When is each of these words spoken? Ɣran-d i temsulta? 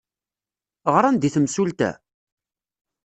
Ɣran-d 0.93 1.23
i 1.27 1.29
temsulta? 1.35 1.91